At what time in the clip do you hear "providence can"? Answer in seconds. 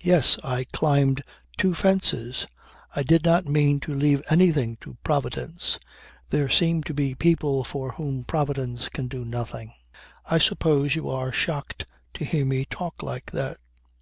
8.24-9.08